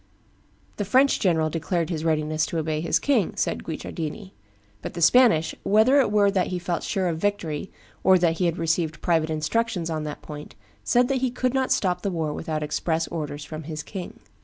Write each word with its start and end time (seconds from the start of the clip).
"The 0.77 0.83
French 0.83 1.19
general 1.19 1.51
declared 1.51 1.91
his 1.91 2.03
readiness 2.03 2.47
to 2.47 2.57
obey 2.57 2.81
his 2.81 2.97
king," 2.97 3.35
says 3.35 3.57
Guicciardini; 3.59 4.33
"but 4.81 4.95
the 4.95 4.99
Spanish, 5.01 5.53
whether 5.61 5.99
it 5.99 6.11
were 6.11 6.31
that 6.31 6.47
he 6.47 6.57
felt 6.57 6.81
sure 6.81 7.07
of 7.07 7.19
victory 7.19 7.71
or 8.03 8.17
that 8.17 8.39
he 8.39 8.47
had 8.47 8.57
received 8.57 9.03
private 9.03 9.29
instructions 9.29 9.91
on 9.91 10.03
that 10.05 10.23
point, 10.23 10.55
said 10.83 11.07
that 11.09 11.21
he 11.21 11.29
could 11.29 11.53
not 11.53 11.71
stop 11.71 12.01
the 12.01 12.09
war 12.09 12.33
without 12.33 12.63
express 12.63 13.07
orders 13.09 13.45
from 13.45 13.65
his 13.65 13.83
king." 13.83 14.19